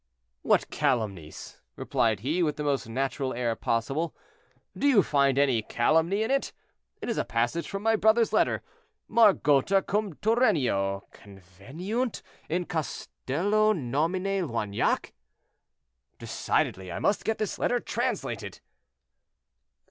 "What 0.41 0.71
calumnies?" 0.71 1.61
replied 1.75 2.21
he, 2.21 2.41
with 2.41 2.55
the 2.55 2.63
most 2.63 2.89
natural 2.89 3.35
air 3.35 3.55
possible. 3.55 4.15
"Do 4.75 4.87
you 4.87 5.03
find 5.03 5.37
any 5.37 5.61
calumny 5.61 6.23
in 6.23 6.31
it? 6.31 6.53
It 7.03 7.07
is 7.09 7.19
a 7.19 7.23
passage 7.23 7.69
from 7.69 7.83
my 7.83 7.95
brother's 7.95 8.33
letter—'Margota 8.33 9.85
cum 9.85 10.15
Turennio 10.15 11.03
conveniunt 11.13 12.23
in 12.49 12.65
castello 12.65 13.73
nomine 13.73 14.47
Loignac!'—Decidedly 14.47 16.91
I 16.91 16.97
must 16.97 17.23
get 17.23 17.37
this 17.37 17.59
letter 17.59 17.79
translated." 17.79 18.59